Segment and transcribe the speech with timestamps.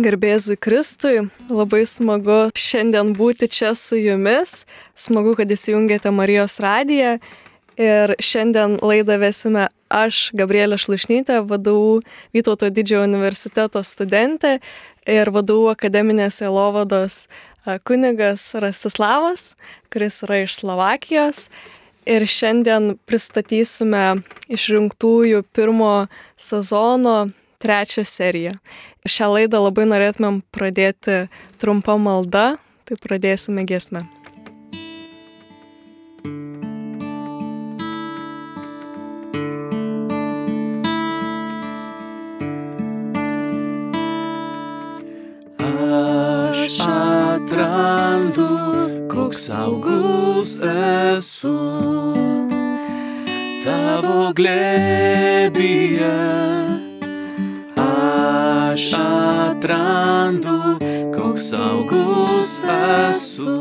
[0.00, 4.62] Garbėzui Kristui, labai smagu šiandien būti čia su jumis,
[4.96, 7.18] smagu, kad įsijungėte Marijos radiją
[7.76, 12.00] ir šiandien laidą vesime aš, Gabrielė Šlušnytė, vadovų
[12.32, 14.54] Vytauto didžiojo universiteto studentė
[15.04, 17.26] ir vadovų akademinės Elovados
[17.84, 19.52] kunigas Rastislavas,
[19.92, 21.50] kuris yra iš Slovakijos.
[22.08, 26.08] Ir šiandien pristatysime išrinktųjų pirmo
[26.40, 27.28] sezono
[27.62, 28.56] trečią seriją.
[29.06, 31.26] Šią laidą labai norėtumėm pradėti
[31.62, 34.02] trumpą maldą, tai pradėsime giesmę.
[45.62, 48.48] Aš atrandu,
[49.10, 51.54] koks saugus esu
[53.62, 56.10] tavo glėbyje
[58.72, 60.58] aš atrandu,
[61.14, 62.52] koks saugus
[63.12, 63.56] esu.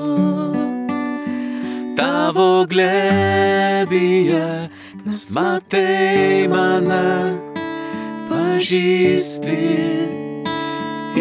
[1.97, 4.47] Tavo glėbyje,
[5.03, 7.11] nes matai mane,
[8.31, 9.59] pažįsti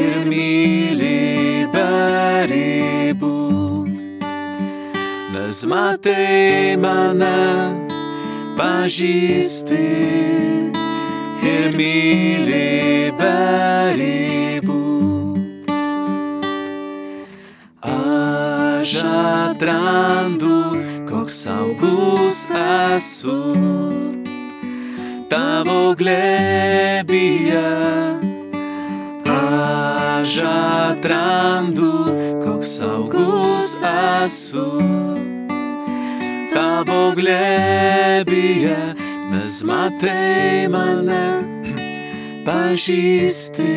[0.05, 3.34] ir myli beribų.
[5.34, 7.37] Nes matai mane,
[8.55, 10.59] pažįsti
[11.61, 13.33] ir myli be
[13.98, 14.78] ribų.
[17.91, 20.56] Aš atrandu,
[21.11, 23.36] koks saugus esu
[25.33, 27.66] tavo glėbyje.
[29.36, 31.92] Aš atrandu,
[32.47, 34.66] koks saugus esu
[36.55, 38.81] tavo glėbyje
[39.31, 41.50] nes matai mane,
[42.47, 43.75] pažįsti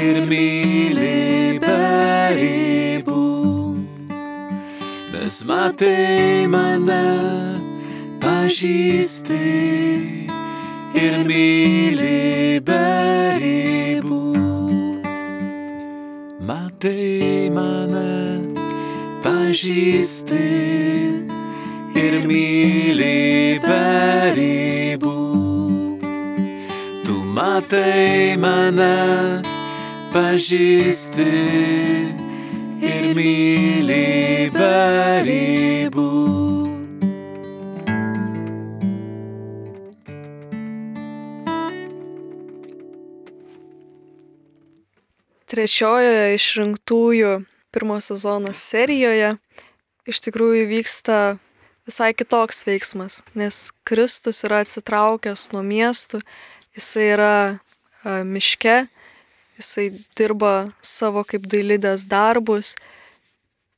[0.00, 3.22] ir myli beribų.
[5.14, 7.04] Nes matai mane,
[8.24, 9.42] pažįsti
[11.02, 14.22] ir myli beribų.
[16.50, 18.10] Matai mane,
[19.26, 20.85] pažįsti
[27.56, 29.40] matai mane,
[30.12, 31.24] pažįsti
[32.84, 36.04] ir myli beribų.
[45.48, 47.32] Trečiojoje išrinktųjų
[47.72, 49.38] pirmo sezono serijoje
[50.04, 51.38] iš tikrųjų vyksta
[51.88, 56.20] visai kitoks veiksmas, nes Kristus yra atsitraukęs nuo miestų,
[56.76, 57.32] jisai yra
[58.04, 58.86] a, miške,
[59.56, 59.88] jisai
[60.18, 62.74] dirba savo kaip dailidės darbus.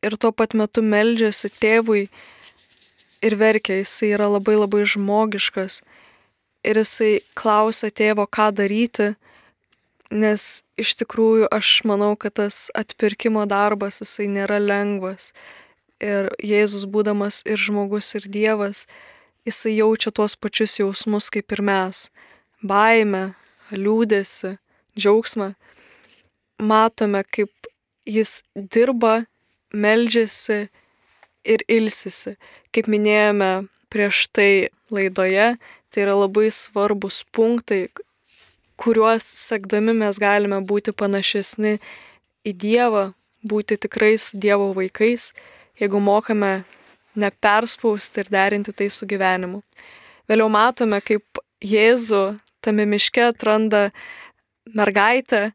[0.02, 2.08] Ir tuo pat metu meldžiasi tėvui
[3.22, 5.80] ir verkia, jisai yra labai labai žmogiškas.
[6.66, 9.12] Ir jisai klausia tėvo, ką daryti,
[10.10, 15.32] nes iš tikrųjų aš manau, kad tas atpirkimo darbas jisai nėra lengvas.
[15.98, 18.86] Ir Jėzus būdamas ir žmogus, ir Dievas,
[19.46, 22.08] jisai jaučia tuos pačius jausmus kaip ir mes-
[22.62, 23.32] baimę,
[23.72, 24.56] liūdėsi,
[24.98, 25.52] džiaugsmą.
[26.58, 27.68] Matome, kaip
[28.08, 29.26] jis dirba,
[29.72, 30.68] meldžiasi
[31.44, 32.34] ir ilsisi.
[32.74, 35.52] Kaip minėjome prieš tai laidoje,
[35.92, 37.86] tai yra labai svarbus punktai,
[38.78, 41.78] kuriuos sekdami mes galime būti panašesni
[42.46, 43.12] į Dievą,
[43.46, 45.32] būti tikrais Dievo vaikais
[45.80, 46.64] jeigu mokame
[47.18, 49.62] neperspausti ir derinti tai su gyvenimu.
[50.28, 52.38] Vėliau matome, kaip Jėzų
[52.68, 53.88] tame miške atranda
[54.76, 55.50] mergaitę,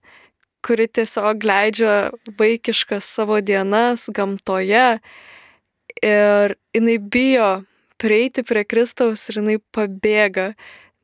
[0.66, 1.94] kuri tiesiog leidžia
[2.40, 4.88] vaikiškas savo dienas gamtoje
[6.02, 7.52] ir jinai bijo
[8.02, 10.54] prieiti prie Kristaus ir jinai pabėga,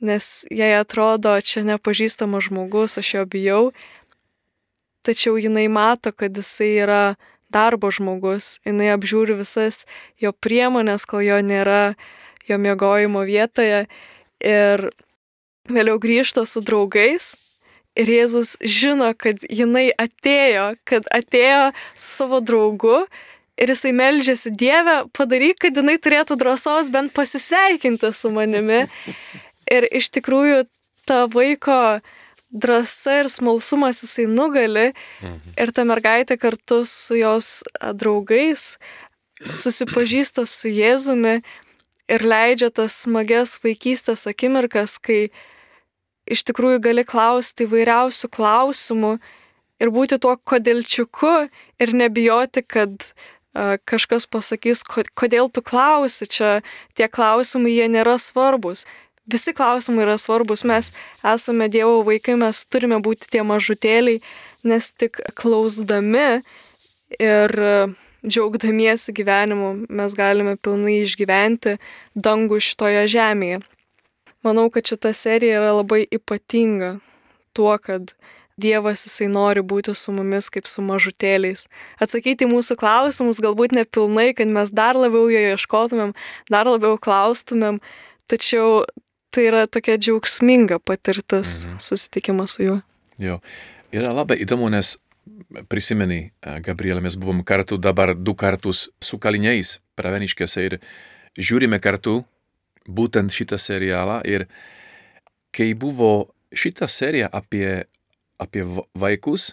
[0.04, 3.64] nes jai atrodo, čia nepažįstamas žmogus, aš jo bijau,
[5.08, 7.04] tačiau jinai mato, kad jisai yra
[7.54, 9.86] darbo žmogus, jinai apžiūri visas
[10.22, 11.96] jo priemonės, kol jo nėra
[12.50, 13.86] jo miegojimo vietoje
[14.40, 14.90] ir
[15.74, 17.34] vėliau grįžta su draugais.
[18.00, 23.02] Ir Jėzus žino, kad jinai atėjo, kad atėjo su savo draugu
[23.60, 28.86] ir jisai melžiasi Dievę, padaryk, kad jinai turėtų drąsos bent pasisveikinti su manimi.
[29.70, 30.64] Ir iš tikrųjų
[31.10, 32.00] ta vaiko
[32.50, 35.54] drąsa ir smalsumas jisai nugali mhm.
[35.60, 37.60] ir ta mergaitė kartu su jos
[37.94, 38.78] draugais
[39.40, 41.40] susipažįsta su Jėzumi
[42.10, 45.30] ir leidžia tas smagias vaikystės akimirkas, kai
[46.30, 49.18] iš tikrųjų gali klausti įvairiausių klausimų
[49.80, 51.34] ir būti tuo kodėlčiuku
[51.82, 54.84] ir nebijoti, kad uh, kažkas pasakys,
[55.18, 56.62] kodėl tu klausi, čia
[56.96, 58.86] tie klausimai jie nėra svarbus.
[59.30, 60.92] Visi klausimai yra svarbus, mes
[61.22, 64.24] esame Dievo vaikai, mes turime būti tie mažutėliai,
[64.66, 66.42] nes tik klausdami
[67.20, 67.54] ir
[68.26, 71.78] džiaugdamiesi gyvenimu mes galime pilnai išgyventi
[72.16, 73.62] dangų šitoje žemėje.
[74.46, 76.98] Manau, kad šita serija yra labai ypatinga
[77.54, 78.14] tuo, kad
[78.60, 81.66] Dievas jisai nori būti su mumis kaip su mažutėliais.
[82.04, 86.12] Atsakyti mūsų klausimus galbūt nepilnai, kad mes dar labiau jo ieškotumėm,
[86.52, 87.80] dar labiau klaustumėm,
[88.28, 88.84] tačiau
[89.32, 91.78] tai yra tokia džiaugsminga patirtis mhm.
[91.84, 92.80] susitikimas su juo.
[93.20, 93.40] Jo,
[93.96, 94.98] yra labai įdomu, nes
[95.72, 96.32] prisimeni,
[96.66, 100.78] Gabrielė, mes buvom kartu dabar du kartus su kaliniais praveniškėse ir
[101.40, 102.22] žiūrime kartu
[102.90, 104.48] būtent šitą serialą ir
[105.56, 107.86] kai buvo šitą seriją apie
[108.40, 108.64] apie
[108.96, 109.52] vaikus,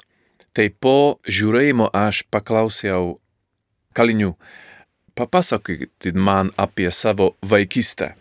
[0.55, 3.19] tai po žiūrėjimo aš paklausiau
[3.97, 4.33] kalinių,
[5.19, 8.15] papasakokit man apie savo vaikystę.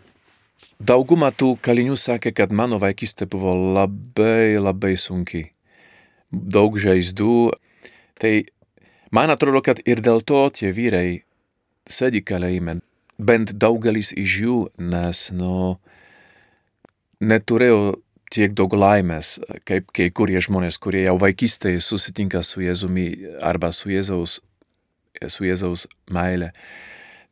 [0.76, 5.46] Dauguma tų kalinių sakė, kad mano vaikystė buvo labai, labai sunki.
[6.28, 7.54] Daug žaizdų.
[8.20, 8.32] Tai
[9.14, 11.22] man atrodo, kad ir dėl to tie vyrai
[11.88, 12.80] sėdi kalėjime.
[13.16, 15.76] Bent daugelis iš jų, nes, nu,
[17.20, 17.96] neturėjo
[18.32, 19.36] tiek daug laimės,
[19.68, 23.06] kaip kai kurie žmonės, kurie jau vaikystėje susitinka su Jėzumi
[23.40, 24.40] arba su Jėzaus,
[25.32, 26.50] su Jėzaus meilė.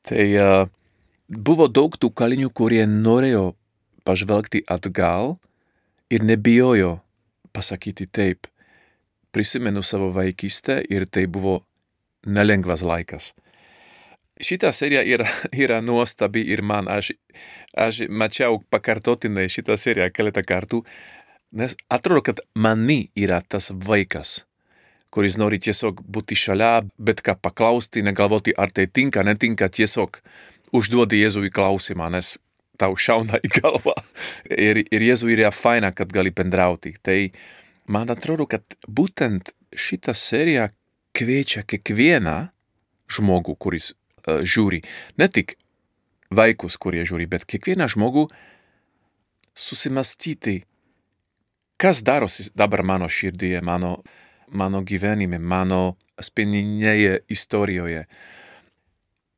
[0.04, 0.70] Tai uh,
[1.28, 3.52] buvo daug tų kalinių, kurie norėjo
[4.04, 5.36] pažvelgti atgal
[6.12, 6.98] ir nebijojo
[7.52, 8.46] pasakyti taip.
[9.34, 11.64] Prisimenu savo vaikystę ir tai buvo
[12.26, 13.32] nelengvas laikas.
[14.42, 15.28] Šitā serija yra,
[15.64, 17.12] yra nuostabi ir man, aš,
[17.78, 20.82] aš mačiau pakartotinai šitą seriją keletą kartų,
[21.54, 24.42] nes atrodo, kad mani yra tas vaikas,
[25.14, 30.18] kuris nori tiesiog būti šalia, bet ką paklausti, negalvoti, ar tai tinka, netinka, tiesiog
[30.74, 32.34] užduodi Jėzui klausimą, nes
[32.78, 33.94] tau šauna į galvą.
[34.66, 36.96] Ir, ir Jėzui yra faina, kad gali bendrauti.
[37.02, 37.18] Tai
[37.86, 40.66] man atrodo, kad būtent šitą seriją
[41.14, 42.48] kviečia kiekvieną
[43.14, 43.92] žmogų, kuris
[44.26, 44.82] žiūri.
[45.20, 45.56] Ne tik
[46.34, 48.28] vaikus, kurie žiūri, bet kiekvieną žmogų
[49.54, 50.62] susimastyti,
[51.78, 53.98] kas darosi dabar mano širdyje, mano,
[54.50, 58.04] mano gyvenime, mano asmeninėje istorijoje.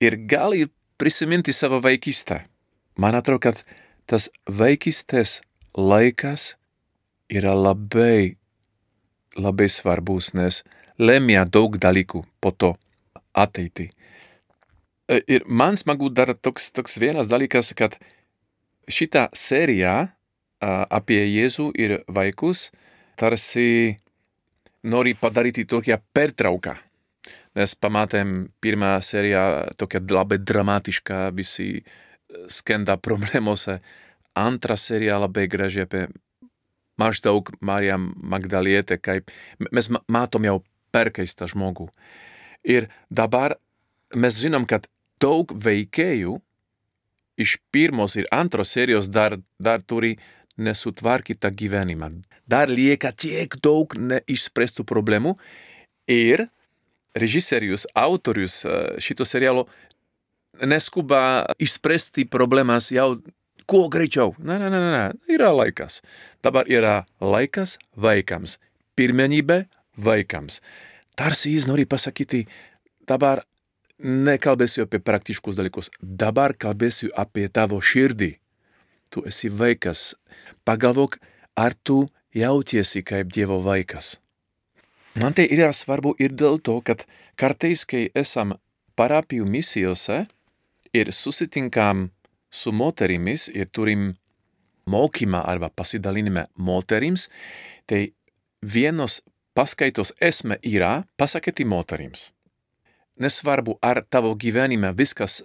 [0.01, 0.67] Ir gali
[1.01, 2.45] prisiminti savo vaikystę.
[2.97, 3.63] Man atrodo, kad
[4.09, 5.41] tas vaikystės
[5.77, 6.55] laikas
[7.29, 8.37] yra labai,
[9.37, 10.63] labai svarbus, nes
[10.99, 12.73] lemia daug dalykų po to
[13.37, 13.91] ateitį.
[15.09, 17.99] E, ir man smagu dar toks, toks vienas dalykas, kad
[18.91, 20.09] šitą seriją
[20.67, 22.71] apie Jėzų ir vaikus
[23.21, 23.97] tarsi
[24.87, 26.77] nori padaryti tokią pertrauką.
[27.57, 31.85] Nes pamatėm pirmą seriją tokia labai dramatiška, visi e,
[32.53, 33.79] skenda problemose.
[34.37, 36.07] Antra serija labai graži apie
[37.01, 39.33] maždaug Marija Magdalietė, kaip
[39.71, 40.59] mes matom jau
[40.93, 41.89] perkeistą žmogų.
[42.65, 43.57] Ir dabar
[44.15, 44.89] mes žinom, kad
[45.23, 46.37] daug veikėjų
[47.37, 50.17] iš pirmos ir antros serijos dar, dar turi
[50.57, 52.11] nesutvarkytą gyvenimą.
[52.49, 55.37] Dar lieka tiek daug neišspręstų problemų
[56.09, 56.47] ir
[57.17, 59.67] režisierius, autorius e, šito serialo
[60.65, 63.17] neskuba išspręsti problemas jau
[63.69, 64.35] kuo greičiau.
[64.39, 65.03] Ne, ne, ne, ne,
[65.33, 66.01] yra laikas.
[66.45, 68.57] Dabar yra laikas vaikams.
[68.97, 69.65] Pirmenybė
[70.01, 70.63] vaikams.
[71.17, 72.45] Tarsi jis nori pasakyti,
[73.09, 73.43] dabar
[73.99, 75.91] nekalbėsiu apie praktiškus dalykus.
[76.01, 78.37] Dabar kalbėsiu apie tavo širdį.
[79.11, 80.15] Tu esi vaikas.
[80.65, 81.19] Pagalvok,
[81.57, 84.17] ar tu jautiesi kaip Dievo vaikas.
[85.17, 87.07] Man tai yra svarbu ir dėl to, kad
[87.41, 88.59] kartais, kai esam
[88.97, 90.27] parapijų misijose
[90.93, 92.11] ir susitinkam
[92.51, 94.15] su moterimis ir turim
[94.87, 97.31] mokymą arba pasidalinimą moterims,
[97.87, 98.13] tai
[98.61, 99.23] vienos
[99.57, 102.36] paskaitos esmė yra pasakyti moterims
[103.19, 105.43] nesvarbu, ar tavo gyvenime viskas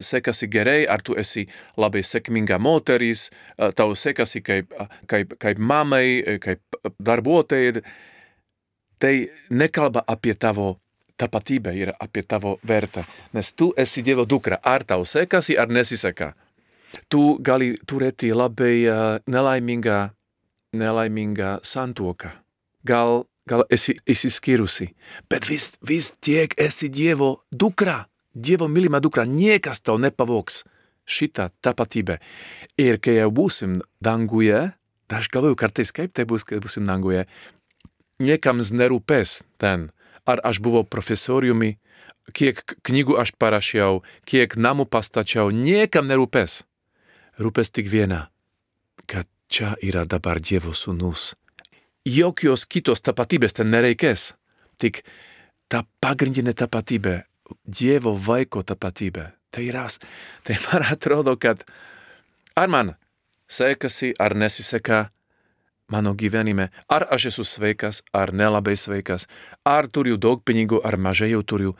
[0.00, 1.46] sekasi gerai, ar tu esi
[1.78, 3.28] labai sėkminga moteris,
[3.76, 4.72] tau sekasi kaip,
[5.06, 7.82] kaip, kaip mamai, kaip darbuotojai,
[8.98, 9.14] tai
[9.50, 10.74] nekalba apie tavo
[11.16, 16.32] tapatybę ir apie tavo vertę, nes tu esi Dievo dukra, ar tau sekasi, ar nesiseka.
[17.10, 19.98] Tu gali turėti labai uh, nelaimingą,
[20.74, 22.30] nelaimingą santuoką.
[22.86, 24.88] Gal gal esi išsiskyrusi,
[25.30, 30.64] bet vis, vis tiek esi Dievo dukra, Dievo mylima dukra, niekas tau nepavoks
[31.06, 32.18] šitą tapatybę.
[32.80, 34.72] Ir kai jau būsim danguje,
[35.12, 37.26] aš galvoju kartais, kaip tai bus, kai būsim Nangoje.
[38.18, 39.90] Niekams nerūpės ten,
[40.26, 41.76] ar aš buvau profesoriumi,
[42.32, 46.62] kiek knygų aš parašiau, kiek namų pastačiau, niekam nerūpės.
[47.38, 48.28] Rūpės tik viena,
[49.10, 51.34] kad čia yra dabar Dievo sūnus.
[52.04, 54.34] Jokios kitos tapatybės ten nereikės,
[54.76, 55.02] tik
[55.72, 57.22] ta pagrindinė tapatybė,
[57.64, 59.30] Dievo vaiko tapatybė.
[59.52, 59.86] Tai yra,
[60.44, 61.64] tai man atrodo, kad
[62.56, 62.94] ar man
[63.48, 65.08] sekasi, ar nesiseka
[65.88, 69.28] mano gyvenime, ar aš esu sveikas, ar nelabai sveikas,
[69.64, 71.76] ar turiu daug pinigų, ar mažai jau turiu.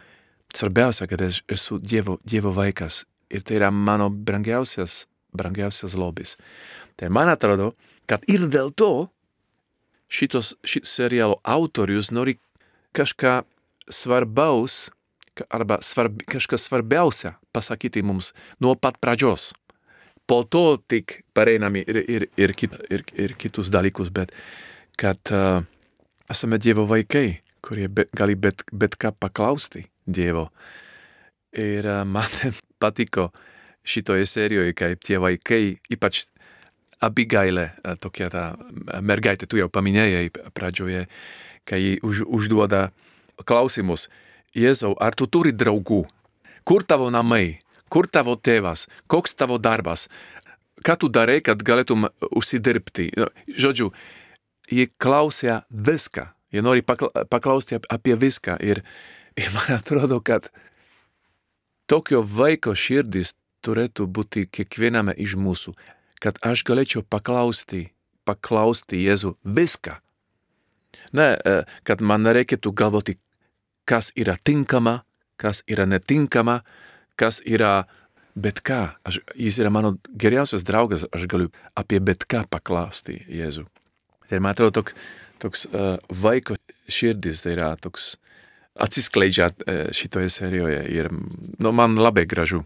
[0.55, 3.05] Svarbiausia, kad aš esu Dievo, dievo vaikas
[3.35, 6.37] ir tai yra mano brangiausias, brangiausias lobis.
[6.97, 7.73] Tai man atrodo,
[8.07, 9.09] kad ir dėl to
[10.09, 12.39] šitos šit serialo autorius nori
[12.95, 13.43] kažką
[13.89, 14.91] svarbaus
[15.51, 19.53] arba svarb, kažkas svarbiausia pasakyti mums nuo pat pradžios.
[20.27, 24.33] Po to tik pareinam ir, ir, ir, kit, ir, ir kitus dalykus, bet
[24.97, 25.65] kad uh,
[26.31, 30.49] esame Dievo vaikai, kurie be, gali bet, bet ką paklausti Dievo.
[31.53, 32.31] Ir uh, man
[32.81, 33.31] patiko
[33.85, 36.25] šitoje serijoje, kaip tie vaikai, ypač
[37.05, 37.71] Abigailė,
[38.01, 38.45] tokia ta
[39.05, 41.07] mergaitė, tu jau paminėjai pradžioje,
[41.69, 42.89] kai ji už, užduoda
[43.45, 44.09] klausimus.
[44.55, 46.05] Jėzau, ar tu turi draugų?
[46.65, 47.59] Kur tavo namai?
[47.93, 48.87] Kur tavo tėvas?
[49.11, 50.09] Koks tavo darbas?
[50.85, 53.11] Ką tu darai, kad galėtum užsidirbti?
[53.49, 53.91] Žodžiu,
[54.71, 56.29] ji klausia viską.
[56.55, 58.57] Jie nori paklausti apie viską.
[58.63, 58.85] Ir,
[59.37, 60.51] ir man atrodo, kad
[61.91, 63.35] tokio vaiko širdis
[63.65, 65.75] turėtų būti kiekviename iš mūsų,
[66.25, 67.91] kad aš galėčiau paklausti,
[68.25, 69.99] paklausti Jėzų viską.
[71.13, 71.29] Ne,
[71.85, 73.19] kad man nereikėtų galvoti,
[73.85, 75.03] kas yra tinkama,
[75.37, 76.63] kas yra netinkama,
[77.21, 77.85] kas yra
[78.35, 78.81] bet ką.
[79.07, 83.67] Aš, jis yra mano geriausias draugas, aš galiu apie bet ką paklausti Jėzų.
[84.31, 84.97] Tai man atrodo toks,
[85.43, 86.57] toks uh, vaiko
[86.91, 88.15] širdis, tai yra toks
[88.81, 92.65] atsiskleidžia uh, šitoje serijoje ir nu, man labai gražu.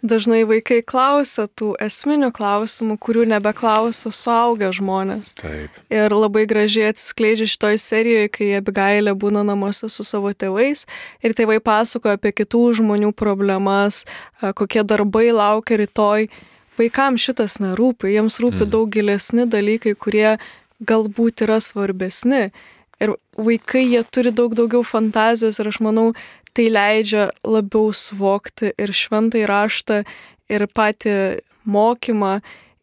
[0.00, 5.34] Dažnai vaikai klausia tų esminių klausimų, kurių nebeklauso suaugę žmonės.
[5.36, 5.76] Taip.
[5.92, 10.86] Ir labai gražiai atsiskleidžia šitoj serijoje, kai Abigailė būna namuose su savo tėvais
[11.20, 14.06] ir tėvai pasakoja apie kitų žmonių problemas,
[14.40, 16.30] kokie darbai laukia rytoj.
[16.80, 18.72] Vaikams šitas nerūpi, jiems rūpi mm.
[18.72, 20.38] daug gilesni dalykai, kurie
[20.80, 22.46] galbūt yra svarbesni.
[23.00, 26.10] Ir vaikai, jie turi daug daugiau fantazijos ir aš manau,
[26.54, 30.02] tai leidžia labiau suvokti ir šventai raštą,
[30.50, 31.14] ir patį
[31.68, 32.38] mokymą.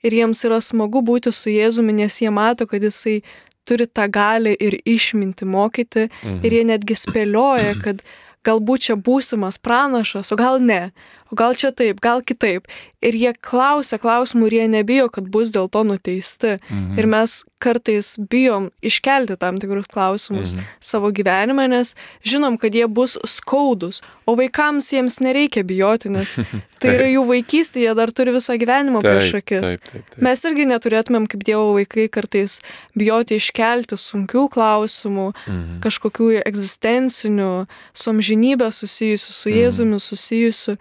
[0.05, 3.19] Ir jiems yra smagu būti su Jėzumi, nes jie mato, kad jisai
[3.67, 6.07] turi tą galę ir išminti mokyti.
[6.23, 6.39] Mhm.
[6.45, 8.03] Ir jie netgi spėlioja, kad
[8.47, 10.91] galbūt čia būsimas pranašas, o gal ne
[11.31, 12.67] o gal čia taip, gal kitaip.
[13.05, 16.55] Ir jie klausia klausimų ir jie nebijo, kad bus dėl to nuteisti.
[16.71, 16.97] Mhm.
[16.97, 20.65] Ir mes kartais bijom iškelti tam tikrus klausimus mhm.
[20.81, 21.93] savo gyvenime, nes
[22.25, 26.37] žinom, kad jie bus skaudus, o vaikams jiems nereikia bijoti, nes
[26.81, 29.71] tai yra jų vaikystė, jie dar turi visą gyvenimą taip, prieš akis.
[29.71, 30.21] Taip, taip, taip.
[30.27, 32.59] Mes irgi neturėtumėm kaip Dievo vaikai kartais
[32.97, 35.81] bijoti iškelti sunkių klausimų, mhm.
[35.85, 37.51] kažkokių egzistencinių,
[37.97, 39.57] su amžinybė susijusių, su mhm.
[39.57, 40.77] Jėzumi susijusių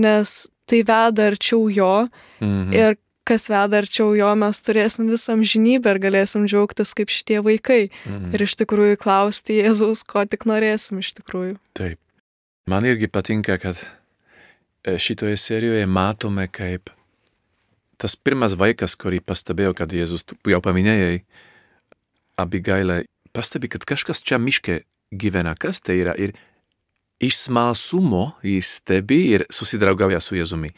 [0.00, 0.38] nes
[0.68, 1.92] tai veda arčiau jo
[2.40, 2.72] mhm.
[2.76, 7.88] ir kas veda arčiau jo, mes turėsim visą amžinybę ir galėsim džiaugtis kaip šitie vaikai.
[8.06, 8.32] Mhm.
[8.32, 11.58] Ir iš tikrųjų klausti Jėzaus, ko tik norėsim iš tikrųjų.
[11.76, 12.00] Taip.
[12.68, 16.92] Man irgi patinka, kad e, šitoje serijoje matome, kaip
[18.00, 21.22] tas pirmas vaikas, kurį pastebėjo, kad Jėzus, jau paminėjai,
[22.38, 23.02] Abigailė,
[23.34, 26.14] pastebi, kad kažkas čia miške gyvena, kas tai yra.
[26.14, 26.36] Ir
[27.20, 30.70] iš smalsumo jis stebi ir susidraugauja su Jėzumi.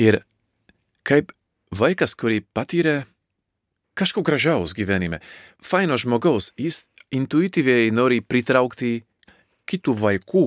[0.00, 0.22] Ir
[1.06, 1.32] kaip
[1.74, 3.04] vaikas, kurį patyrė
[3.98, 5.20] kažko gražaus gyvenime,
[5.62, 6.84] faino žmogaus, jis
[7.14, 9.00] intuityviai nori pritraukti
[9.70, 10.46] kitų vaikų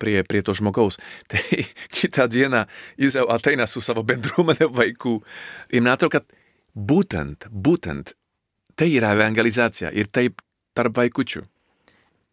[0.00, 0.98] prie, prie to žmogaus.
[1.30, 2.64] Tai kitą dieną
[3.00, 5.18] jis jau ateina su savo bendruomenė vaikų.
[5.72, 6.38] Ir man atrodo, kad
[6.74, 8.14] būtent, būtent
[8.74, 10.42] tai yra evangelizacija ir taip
[10.74, 11.44] tarp vaikučių.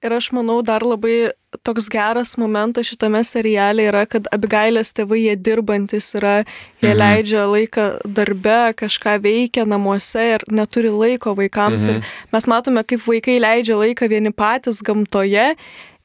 [0.02, 1.30] Ir aš manau, dar labai
[1.62, 6.40] toks geras momentas šitame seriale yra, kad Abigailės tėvai jie dirbantis yra,
[6.82, 6.98] jie mhm.
[6.98, 7.86] leidžia laiką
[8.18, 11.86] darbe, kažką veikia namuose ir neturi laiko vaikams.
[11.86, 12.02] Mhm.
[12.02, 15.52] Ir mes matome, kaip vaikai leidžia laiką vieni patys gamtoje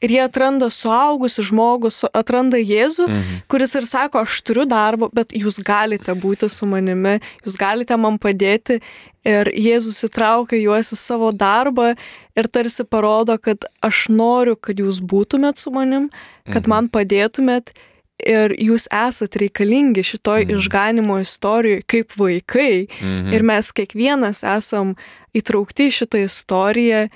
[0.05, 3.41] ir jie atranda suaugusių žmogų, atranda Jėzų, mhm.
[3.51, 8.21] kuris ir sako, aš turiu darbą, bet jūs galite būti su manimi, jūs galite man
[8.23, 8.81] padėti.
[9.27, 11.97] Ir Jėzus įtraukia juos į savo darbą
[12.39, 16.13] ir tarsi parodo, kad aš noriu, kad jūs būtumėt su manim,
[16.47, 16.71] kad mhm.
[16.71, 17.75] man padėtumėt
[18.23, 20.57] ir jūs esat reikalingi šitoj Mhm.
[20.57, 22.87] išganimo istorijoje kaip vaikai.
[23.03, 23.35] Mhm.
[23.35, 24.95] Ir mes kiekvienas esam
[25.35, 27.09] įtraukti į šitą istoriją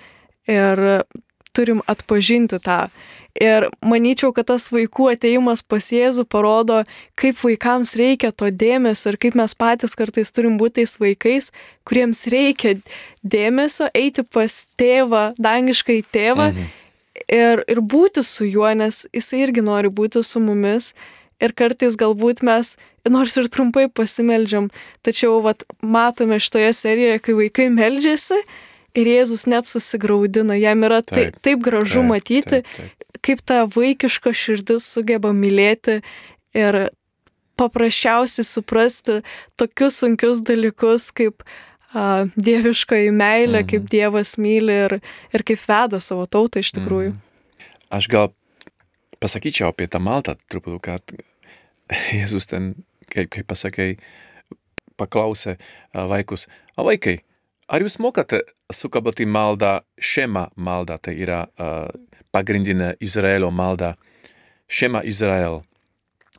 [0.50, 1.04] ir
[1.52, 2.88] turim atpažinti tą.
[3.38, 6.80] Ir manyčiau, kad tas vaikų ateimas pas Jėzų parodo,
[7.14, 11.50] kaip vaikams reikia to dėmesio ir kaip mes patys kartais turim būti tais vaikais,
[11.86, 12.74] kuriems reikia
[13.22, 16.66] dėmesio, eiti pas tėvą, dangiškai tėvą Mhm.
[17.28, 20.92] ir, ir būti su juo, nes jisai irgi nori būti su mumis.
[21.40, 22.76] Ir kartais galbūt mes,
[23.08, 24.68] nors ir trumpai pasimeldžiam,
[25.02, 28.42] tačiau vat, matome šitoje serijoje, kai vaikai meldžiasi
[28.94, 33.18] ir Jėzus net susigaudina, jam yra taip, Taip, taip gražu Taip, matyti, taip, taip.
[33.22, 36.00] kaip ta vaikiška širdis sugeba mylėti
[36.56, 36.80] ir
[37.60, 39.20] paprasčiausiai suprasti
[39.60, 41.42] tokius sunkius dalykus kaip
[41.92, 43.68] a, dieviškoji meilė, Mhm.
[43.72, 45.00] kaip Dievas myli ir,
[45.34, 47.10] ir kaip veda savo tautą iš tikrųjų.
[47.12, 47.68] Mhm.
[47.90, 48.30] Aš gal
[49.20, 51.02] pasakyčiau apie tą maltą truputį, kad
[52.14, 52.74] Jėzus ten,
[53.10, 53.98] kaip, kaip pasakai,
[54.96, 55.56] paklausė
[55.94, 56.46] vaikus,
[56.78, 57.18] o vaikai,
[57.70, 58.42] ar jūs mokate
[58.74, 61.88] sukaboti maldą, šema maldą, tai yra a,
[62.34, 63.94] pagrindinė Izraelio malda,
[64.70, 65.62] šema Izrael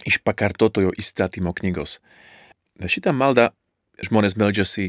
[0.08, 2.00] iš pakartotojo įstatymo knygos.
[2.82, 3.52] Šitą maldą
[4.02, 4.88] žmonės meldžiasi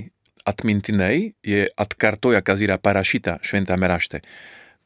[0.49, 4.23] atmintinai, jie atkartoja, kas yra parašyta šventame rašte.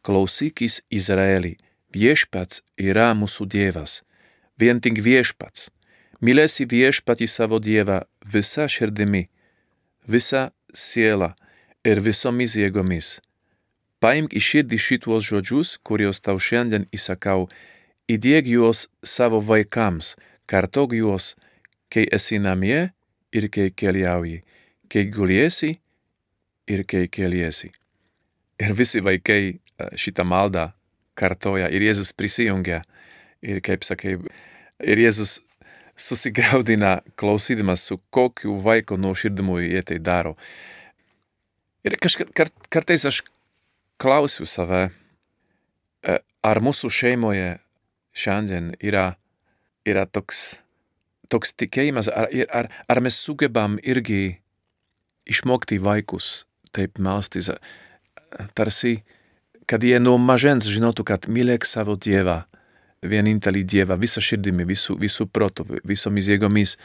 [0.04, 1.56] Klausykis Izraeli,
[1.94, 4.02] viešpats yra mūsų Dievas,
[4.60, 5.70] vien tik viešpats.
[6.24, 9.26] Mylėsi viešpatį savo Dievą visa širdimi,
[10.08, 11.34] visa siela
[11.86, 13.16] ir visomis jėgomis.
[14.02, 17.46] Paimk į širdį šituos žodžius, kuriuos tau šiandien įsakau,
[18.12, 20.14] įdėk juos savo vaikams,
[20.50, 21.34] kartok juos,
[21.88, 22.90] kai esi namie
[23.32, 24.42] ir kai keliauji,
[24.90, 25.76] kai guliesi
[26.68, 27.72] ir kai keliesi.
[28.60, 29.56] Ir visi vaikai e,
[30.00, 30.70] šitą maldą
[31.16, 32.82] kartoja ir Jėzus prisijungia.
[33.44, 34.16] Ir kaip sakai,
[34.80, 35.40] ir Jėzus
[35.96, 40.36] susigaudina klausydamas, su kokiu vaiko nuoširdumu jie tai daro.
[41.86, 43.20] Ir kažkart kart, kartais aš
[44.02, 44.88] klausiu save,
[46.02, 47.60] e, ar mūsų šeimoje
[48.16, 49.12] šiandien yra,
[49.86, 50.58] yra toks,
[51.30, 54.40] toks tikėjimas, ar, ar, ar mes sugebam irgi
[55.30, 57.52] išmokti vaikus taip melstis,
[58.58, 58.98] tarsi,
[59.70, 62.42] kad jie no mažens žinotų, kad mylėk savo Dievą,
[63.06, 66.76] vienintelį Dievą, visą širdimi, visų, visų protu, visomis jėgomis.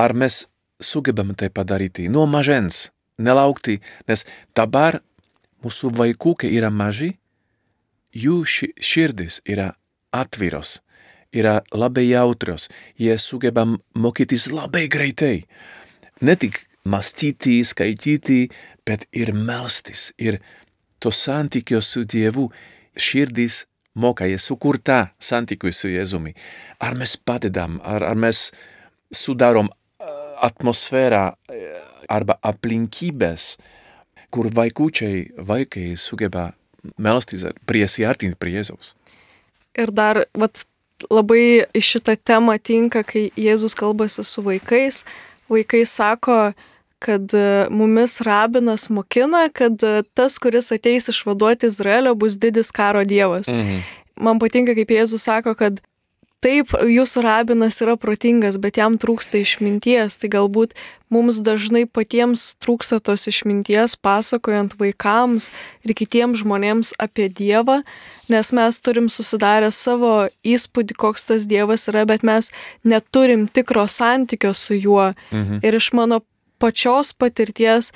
[0.00, 0.46] Ar mes
[0.82, 2.88] sugebam tai padaryti no mažens,
[3.22, 4.24] nelaukti, nes
[4.56, 5.00] dabar
[5.64, 7.12] mūsų vaikų, kai yra maži,
[8.14, 9.72] jų ši- širdis yra
[10.12, 10.80] atviros,
[11.32, 15.46] yra labai jautrios, jie sugeba mokytis labai greitai.
[16.20, 18.50] Ne tik mąstyti, skaityti,
[18.86, 20.10] bet ir melstis.
[20.18, 20.40] Ir
[21.00, 22.50] to santykio su Dievu
[22.96, 26.34] širdis moka, jie sukurta santykiui su Jėzumi.
[26.80, 28.50] Ar mes padedam, ar, ar mes
[29.12, 30.06] sudarom e,
[30.42, 31.60] atmosferą e,
[32.10, 33.56] arba aplinkybės,
[34.32, 36.52] kur vaikučiai, vaikai sugeba
[36.98, 38.94] melstis, priesiartinti prie Jėzaus.
[39.78, 40.64] Ir dar vat,
[41.10, 45.02] labai šitą temą tinka, kai Jėzus kalbasi su vaikais.
[45.52, 46.52] Vaikai sako,
[47.02, 53.04] kad e, mumis rabinas mokina, kad e, tas, kuris ateis išvaduoti Izraelio, bus didis karo
[53.04, 53.50] dievas.
[53.50, 53.82] Mhm.
[54.22, 55.80] Man patinka, kaip Jėzus sako, kad
[56.42, 60.18] taip, jūsų rabinas yra protingas, bet jam trūksta išminties.
[60.20, 60.74] Tai galbūt
[61.12, 65.50] mums dažnai patiems trūksta tos išminties, pasakojant vaikams
[65.86, 67.80] ir kitiems žmonėms apie Dievą,
[68.32, 72.50] nes mes turim susidarę savo įspūdį, koks tas Dievas yra, bet mes
[72.84, 75.12] neturim tikro santykio su juo.
[75.30, 75.62] Mhm.
[75.62, 76.22] Ir iš mano
[76.62, 77.92] pačios patirties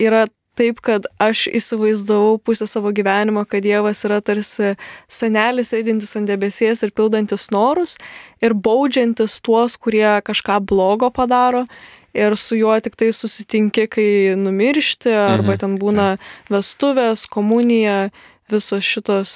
[0.00, 0.26] yra
[0.60, 4.74] taip, kad aš įsivaizdavau pusę savo gyvenimo, kad Dievas yra tarsi
[5.10, 7.96] senelis eidintis ant debesies ir pildantis norus
[8.44, 11.64] ir baudžiantis tuos, kurie kažką blogo padaro.
[12.10, 16.06] Ir su juo tik tai susitinki, kai numiršti, arba Mhm, ten būna
[16.50, 18.10] vestuvės, komunija,
[18.50, 19.34] visos šitos,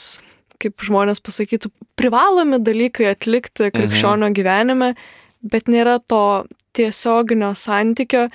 [0.58, 4.96] kaip žmonės pasakytų, privalomi dalykai atlikti krikščionio gyvenime,
[5.42, 8.26] bet nėra to tiesioginio santykio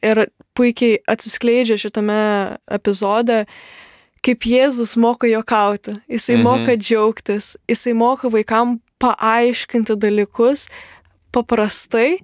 [0.00, 3.44] ir puikiai atsiskleidžia šitame epizode,
[4.22, 6.42] kaip Jėzus moka juokauti, jisai Mhm.
[6.42, 10.68] moka džiaugtis, jisai moka vaikam paaiškinti dalykus
[11.32, 12.18] paprastai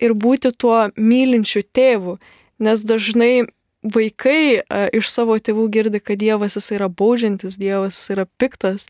[0.00, 2.18] ir būti tuo mylinčiu tėvu,
[2.58, 3.46] nes dažnai
[3.82, 8.86] vaikai a, iš savo tėvų girdi, kad Dievas jisai yra baudžiantis, Dievas yra piktas.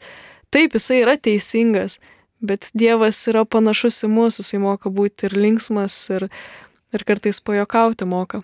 [0.53, 1.99] Taip, jisai yra teisingas,
[2.41, 6.29] bet Dievas yra panašus į mus, jisai moka būti ir linksmas, ir,
[6.93, 8.43] ir kartais pajokauti moka.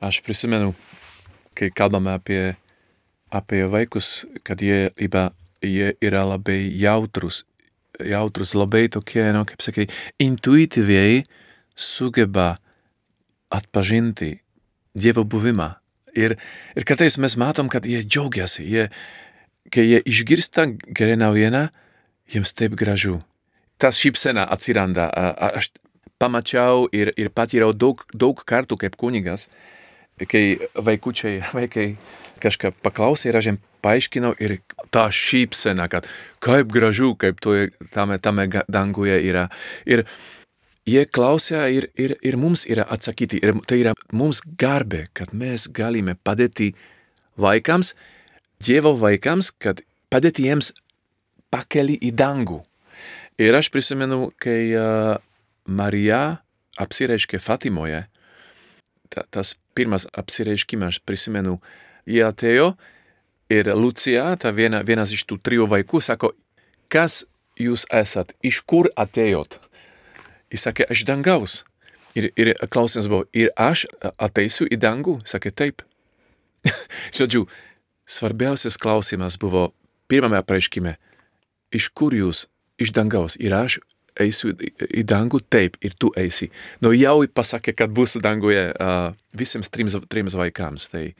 [0.00, 0.74] Aš prisimenu,
[1.58, 2.56] kai kalbame apie,
[3.34, 5.30] apie vaikus, kad jie, iba,
[5.62, 7.44] jie yra labai jautrus
[8.04, 9.86] jautrus, labai tokie, nu, kaip sakai,
[10.22, 11.24] intuityviai
[11.78, 12.54] sugeba
[13.50, 14.38] atpažinti
[14.98, 15.76] Dievo buvimą.
[16.18, 16.34] Ir,
[16.74, 18.88] ir kartais mes matom, kad jie džiaugiasi, jie,
[19.70, 20.64] kai jie išgirsta
[20.96, 21.68] gerą naujieną,
[22.32, 23.18] jiems taip gražu.
[23.78, 25.06] Ta šypsena atsiranda.
[25.60, 25.70] Aš
[26.18, 29.46] pamačiau ir, ir patyriau daug, daug kartų kaip kunigas,
[30.26, 31.92] kai vaikučiai, vaikai
[32.42, 34.58] kažką paklausė ir aš jiems paaiškinau ir
[34.94, 36.08] ta šypsena, kad
[36.42, 37.54] kaip gražu, kaip to
[37.94, 39.46] tame, tame danguje yra.
[39.86, 40.04] Ir
[40.88, 43.40] jie klausia ir, ir, ir mums yra atsakyti.
[43.42, 46.72] Ir tai yra mums garbė, kad mes galime padėti
[47.38, 47.94] vaikams,
[48.58, 50.72] Dievo vaikams, kad padėti jiems
[51.54, 52.56] pakeli į dangų.
[53.38, 55.20] Ir aš prisimenu, kai uh,
[55.70, 56.40] Marija
[56.82, 58.00] apsireiškė Fatimoje,
[59.14, 61.58] ta, tas pirmas apsireiškimas, aš prisimenu,
[62.08, 62.72] jie atėjo
[63.52, 66.32] ir Lucija, ta viena, vienas iš tų trijų vaikų, sako,
[66.92, 67.22] kas
[67.58, 69.58] jūs esat, iš kur atėjot?
[70.52, 71.62] Jis sakė, aš dangaus.
[72.16, 73.84] Ir, ir klausimas buvo, ir aš
[74.16, 75.18] ateisiu į dangų?
[75.28, 75.84] Sakė, taip.
[77.16, 77.44] Žodžiu,
[78.08, 79.68] svarbiausias klausimas buvo
[80.08, 80.96] pirmame apreiškime,
[81.70, 82.46] iš kur jūs,
[82.80, 83.78] iš dangaus, ir aš
[84.20, 86.50] eisiu į- dangų, taip, ir tu eisi.
[86.80, 90.88] Nu jau pasakė, kad bus danguje uh, visiems trims, trims vaikams.
[90.92, 91.12] Tai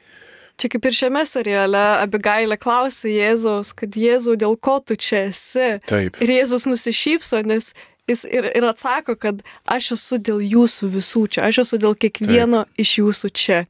[0.58, 5.78] Čia kaip ir šiame seriale, Abigailė klausė Jėzaus, kad Jėzau, dėl ko tu čia esi?
[5.86, 7.68] taip, Ir Jėzus nusišypso, nes
[8.10, 9.38] jis ir, ir atsako, kad
[9.70, 12.74] aš esu dėl jūsų visų čia, aš esu dėl kiekvieno Taip.
[12.82, 13.60] iš jūsų čia.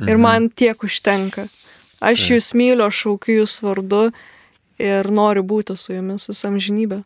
[0.00, 0.20] Ir Mhm.
[0.22, 1.48] man tiek užtenka.
[2.00, 2.30] Aš Taip.
[2.38, 4.12] jūs myliu, aš šaukiu jūs vardu
[4.78, 7.02] ir noriu būti su jumis visam žinybę.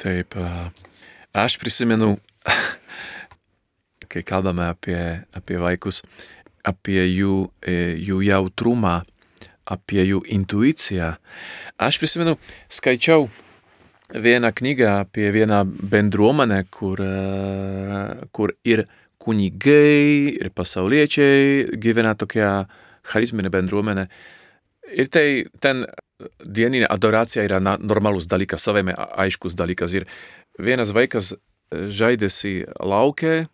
[0.00, 0.36] Taip.
[0.36, 0.70] Uh,
[1.32, 2.16] aš prisimenu,
[4.12, 5.00] kai kalbame apie,
[5.32, 6.02] apie vaikus,
[6.64, 9.00] apie jų, e, jų jautrumą,
[9.64, 11.14] apie jų intuiciją.
[11.82, 12.36] Aš prisimenu,
[12.70, 13.30] skaičiau
[14.12, 18.86] vieną knygą apie vieną bendruomenę, kur, e, kur ir
[19.22, 22.66] kunigai, ir pasauliečiai gyvena tokia
[23.02, 24.08] charizminė bendruomenė.
[24.92, 25.26] Ir tai
[25.62, 25.86] ten
[26.42, 29.94] dieninė adoracija yra normalus dalykas, savame aiškus dalykas.
[29.96, 30.06] Ir
[30.58, 31.38] vienas vaikas e,
[31.90, 33.46] žaidėsi laukia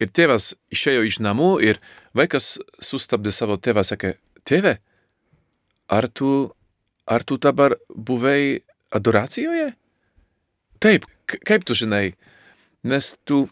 [0.00, 1.80] ir tėvas išėjo iš namų ir
[2.16, 4.14] vaikas sustabdė savo tėvą, sakė,
[4.48, 4.78] tėve,
[5.90, 6.50] ar tu,
[7.06, 8.62] ar tu dabar buvai
[8.94, 9.72] adoracijoje?
[10.80, 12.14] Taip, kaip tu žinai,
[12.88, 13.44] nes tu,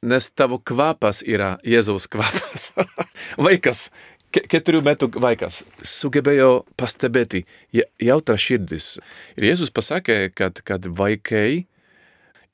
[0.00, 2.70] nes tavo kvapas yra Jėzaus kvapas.
[3.46, 3.90] vaikas,
[4.34, 7.44] ke- keturių metų vaikas, sugebėjo pastebėti
[7.76, 8.98] ja- jautrą širdis.
[9.36, 11.66] Ir Jėzus pasakė, kad, kad vaikai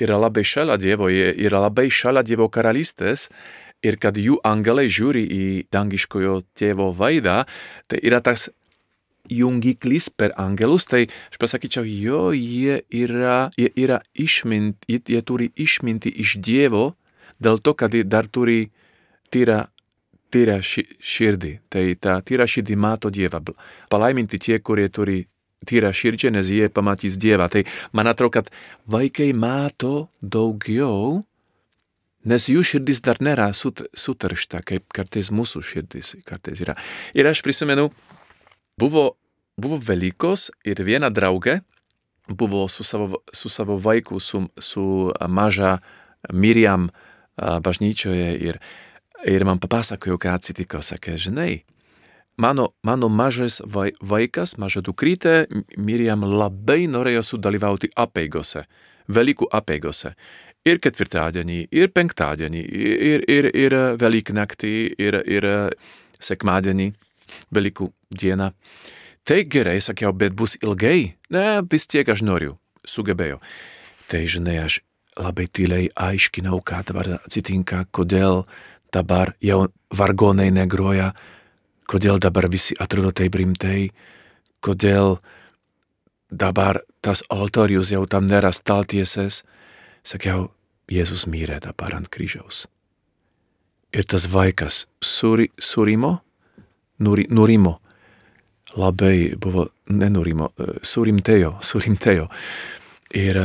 [0.00, 3.28] yra labai šalia Dievo, jie yra labai šalia Dievo karalystės
[3.84, 7.44] ir kad jų angelai žiūri į dangiškojo tėvo veidą,
[7.88, 8.48] tai yra tas
[9.30, 16.12] jungiklis per angelus, tai aš pasakyčiau, jo, jie yra, jie yra išminti, jie turi išminti
[16.22, 16.94] iš Dievo,
[17.42, 18.70] dėl to, kad jie dar turi
[19.34, 19.66] tyrą,
[20.36, 21.52] tyrą ši, širdį.
[21.72, 23.40] Tai ta tyra širdį mato Dievą.
[23.92, 25.22] Palaiminti tie, kurie turi
[25.66, 27.48] tyrą širdžią, nes jie pamatys Dievą.
[27.52, 27.64] Tai
[27.96, 28.50] man atrodo, kad
[28.90, 31.22] vaikai mato daugiau,
[32.26, 36.76] nes jų širdis dar nėra sut, sutaršta, kaip kartais mūsų širdis kartais yra.
[37.16, 37.88] Ir aš prisimenu,
[38.78, 39.14] buvo,
[39.56, 41.62] buvo Velykos ir viena draugė
[42.28, 45.78] buvo su savo, su savo vaiku, su, su maža
[46.32, 46.88] Miriam
[47.36, 48.58] bažnyčioje ir,
[49.24, 50.82] ir man papasakojo, ką atsitiko.
[50.84, 51.64] Sakė, žinai,
[52.36, 55.46] mano, mano mažas vai, vaikas, maža dukrytė,
[55.78, 58.66] Miriam labai norėjo sudalyvauti apeigose,
[59.06, 60.16] Velykų apeigose.
[60.66, 65.46] Ir ketvirtadienį, ir penktadienį, ir, ir, ir Velyknaktį, ir, ir
[66.18, 66.90] sekmadienį,
[67.54, 68.50] Velykų dieną.
[69.26, 71.16] Tai gerai, sakiau, bet bus ilgai.
[71.34, 72.58] Ne, vis tiek aš noriu.
[72.86, 73.40] Sugebėjau.
[74.10, 74.80] Tai žinai, aš
[75.18, 78.44] labai tyliai aiškinau, ką dabar atsitinka, kodėl
[78.96, 81.12] dabar jau vargonai negroja,
[81.86, 83.90] kodėl dabar visi atrodo taip rimtai,
[84.64, 85.18] kodėl
[86.30, 89.44] dabar tas altorius jau tam nėra staltieses.
[90.06, 90.50] Sakiau,
[90.86, 92.66] Jėzus mirė dabar ant kryžiaus.
[93.90, 96.20] Ir tas vaikas suri, surimo,
[97.02, 97.80] nuri, nurimo,
[98.76, 102.28] labai buvo, nenurimo, e, surimtėjo, surimtėjo.
[103.18, 103.40] Ir,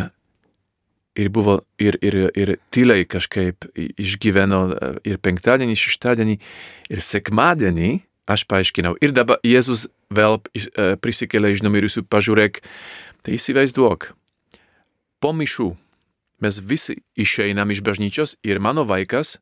[1.15, 6.37] ir buvo, ir, ir, ir tyliai kažkaip išgyveno e, ir penktadienį, šeštadienį,
[6.93, 7.91] ir sekmadienį,
[8.31, 8.95] aš paaiškinau.
[9.03, 12.61] Ir dabar Jėzus vėl e, prisikėlė iš numirusių, pažiūrėk,
[13.25, 14.11] tai įsivaizduok.
[15.21, 15.69] Po mišų
[16.41, 19.37] mes visi išeinam iš bažnyčios ir mano vaikas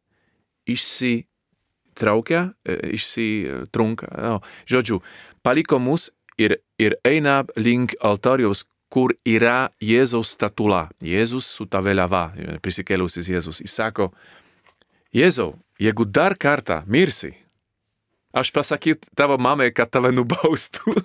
[0.70, 5.04] išsitraukia, e, išsitrunka, no, žodžiu,
[5.46, 10.88] paliko mus ir, ir eina link altoriaus, kur yra Jėzaus statula.
[11.02, 12.30] Jėzus su ta vėliava,
[12.64, 13.62] prisikėlusis Jėzus.
[13.64, 14.10] Jis sako,
[15.16, 17.32] Jėzau, jeigu dar kartą mirsi,
[18.34, 21.00] aš pasakyt tavo mamai, kad tave nubaustų.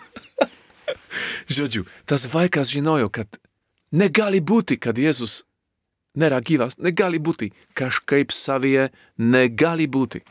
[1.55, 3.41] Žodžiu, tas vaikas žinojo, kad
[3.93, 5.43] negali būti, kad Jėzus
[6.19, 10.23] nėra gyvas, negali būti, kažkaip savyje negali būti.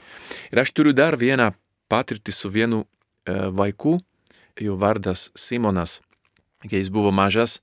[0.52, 1.52] Ir aš turiu dar vieną
[1.92, 3.98] patirtį su vienu e, vaiku,
[4.62, 6.00] jo vardas Simonas,
[6.70, 7.60] kai jis buvo mažas,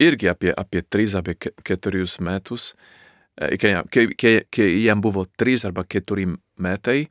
[0.00, 2.74] irgi apie, apie 3 apie 4 metus,
[3.36, 6.26] e, kai, kai, kai, kai jam buvo 3 arba 4
[6.58, 7.08] metai,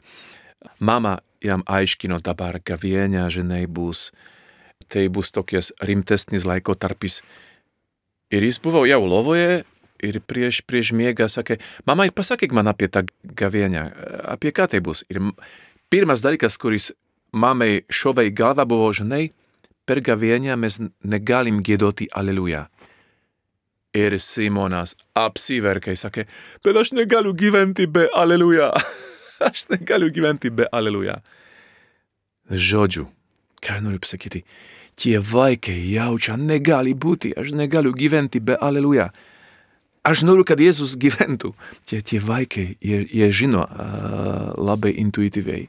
[0.79, 4.09] mama jam aiškino dabar gavienė, žinai, bus,
[4.91, 7.21] tai bus tokies rimtesnis laikotarpis.
[8.29, 9.63] Ir jis buvo jau lovoje
[10.03, 13.89] ir prieš, prieš miegą sakė, mama, pasakyk man apie tą gavienę,
[14.35, 15.03] apie ką tai bus.
[15.09, 15.21] Ir
[15.89, 16.91] pirmas dalykas, kuris
[17.31, 19.29] mamai šovė į galvą, buvo, žinai,
[19.89, 22.67] per gavienę mes negalim gėdoti aleluja.
[23.97, 26.27] Ir Simonas apsiverkė, sakė,
[26.65, 28.69] bet aš negaliu gyventi be aleluja.
[29.49, 31.17] aš negaliu gyventi be aleluja.
[32.49, 33.07] Žodžiu,
[33.65, 34.43] ką noriu pasakyti,
[34.99, 39.09] tie vaikai jaučia, negali būti, aš negaliu gyventi be aleluja.
[40.05, 41.55] Aš noriu, kad Jėzus gyventų.
[41.89, 45.65] Tie, tie vaikai, jie, jie žino uh, labai intuityviai.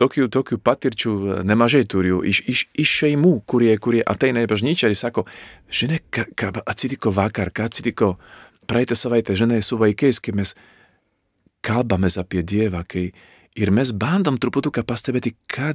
[0.00, 4.96] Tokių, tokių patirčių nemažai turiu iš, iš, iš šeimų, kurie, kurie ateina į bažnyčią ir
[4.96, 5.26] sako,
[5.68, 8.14] žinai, ką, ką atsitiko vakar, ką atsitiko
[8.70, 10.54] praeitą savaitę, žinai, su vaikais, kai mes
[11.66, 13.10] kalbamės apie Dievą, kai
[13.60, 15.74] ir mes bandom truputuką pastebėti, ką,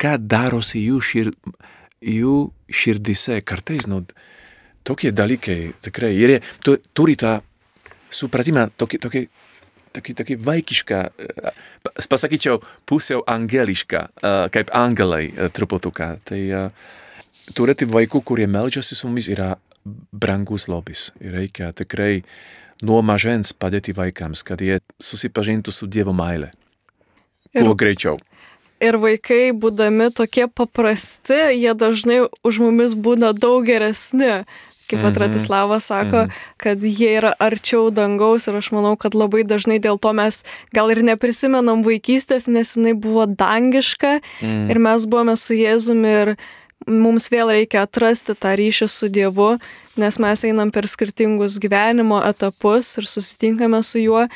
[0.00, 1.32] ką darosi jų, šir,
[2.04, 2.36] jų
[2.68, 3.40] širdise.
[3.48, 4.02] Kartais, nu,
[4.84, 7.38] tokie dalykai tikrai ir jie tu, turi tą
[8.14, 9.22] supratimą tokį, tokį,
[9.98, 11.00] tokį, tokį vaikišką,
[12.08, 14.04] pasakyčiau, pusiau angelišką,
[14.54, 16.14] kaip angelai truputuką.
[16.28, 16.40] Tai
[17.58, 19.56] turėti vaikų, kurie melžiasi su mumis, yra
[20.12, 21.08] brangus lobis.
[21.20, 22.22] Reikia tikrai
[22.84, 26.52] nuo mažens padėti vaikams, kad jie susipažintų su Dievo meile.
[27.56, 28.18] Kuo greičiau.
[28.78, 34.44] Ir vaikai, būdami tokie paprasti, jie dažnai už mumis būna daug geresni
[34.88, 35.18] kaip -hmm.
[35.20, 36.30] Ratislavas sako, -hmm.
[36.56, 40.90] kad jie yra arčiau dangaus ir aš manau, kad labai dažnai dėl to mes gal
[40.90, 44.70] ir neprisimenam vaikystės, nes jinai buvo dangiška mm.
[44.70, 46.36] ir mes buvome su Jėzumi ir
[46.86, 49.58] mums vėl reikia atrasti tą ryšį su Dievu,
[49.96, 54.28] nes mes einam per skirtingus gyvenimo etapus ir susitinkame su juo.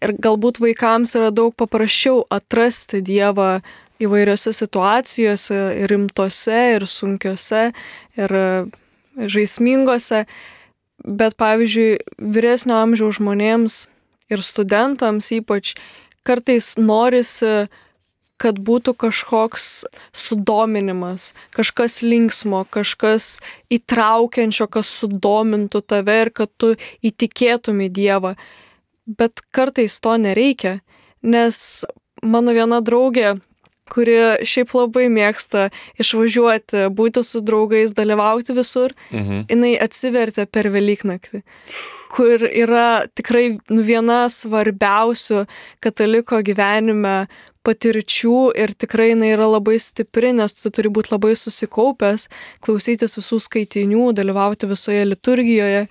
[0.00, 3.60] Ir galbūt vaikams yra daug paprasčiau atrasti Dievą
[4.00, 7.66] įvairiose situacijose, ir rimtose, ir sunkiose,
[8.16, 8.36] ir
[9.28, 10.24] žaismingose,
[11.04, 13.76] bet pavyzdžiui, vyresnio amžiaus žmonėms
[14.30, 15.74] ir studentams ypač
[16.26, 17.68] kartais norisi,
[18.40, 19.84] kad būtų kažkoks
[20.16, 23.36] sudominimas, kažkas linksmo, kažkas
[23.72, 26.72] įtraukiančio, kas sudomintų tave ir kad tu
[27.04, 28.34] įtikėtum į Dievą.
[29.04, 30.78] Bet kartais to nereikia,
[31.20, 31.84] nes
[32.22, 33.36] mano viena draugė
[33.90, 35.68] kuri šiaip labai mėgsta
[36.00, 39.46] išvažiuoti, būti su draugais, dalyvauti visur, mhm.
[39.50, 41.42] jinai atsivertė per Velyknaktį,
[42.14, 45.44] kur yra tikrai nu, viena svarbiausių
[45.84, 47.24] kataliko gyvenime
[47.66, 52.28] patirčių ir tikrai jinai yra labai stipri, nes tu turi būti labai susikaupęs,
[52.64, 55.84] klausytis visų skaitinių, dalyvauti visoje liturgijoje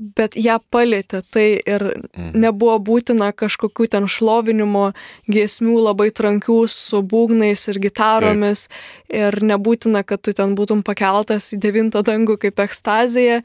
[0.00, 2.32] bet ją palėtė tai ir mhm.
[2.40, 4.90] nebuvo būtina kažkokių ten šlovinimo
[5.30, 8.66] giesmių labai trankių su būgnais ir gitaromis
[9.12, 13.42] ir nebūtina, kad tu ten būtum pakeltas į devintą dangų kaip ekstazija,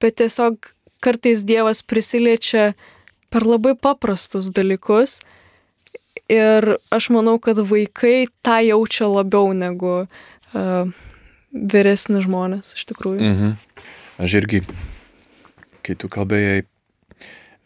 [0.00, 0.72] bet tiesiog
[1.04, 2.72] kartais Dievas prisiliečia
[3.30, 5.20] per labai paprastus dalykus
[6.32, 10.90] ir aš manau, kad vaikai tą jaučia labiau negu uh,
[11.52, 13.22] vyresni žmonės iš tikrųjų.
[13.22, 13.56] Mhm.
[14.26, 14.64] Aš irgi
[15.86, 16.64] kai tu kalbėjai,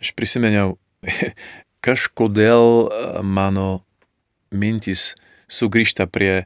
[0.03, 0.77] aš prisimeniau,
[1.87, 3.69] kažkodėl e, mano
[4.53, 5.15] mintis
[5.51, 6.45] sugrįžta prie,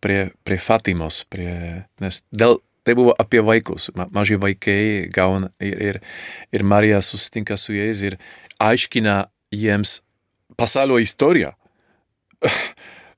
[0.00, 5.76] prie, prie Fatimos, prie, nes dėl, tai buvo apie vaikus, ma, maži vaikai gauna ir,
[5.90, 6.00] ir,
[6.54, 8.16] ir Marija susitinka su jais ir
[8.60, 10.00] aiškina jiems
[10.56, 11.52] pasaulio istoriją.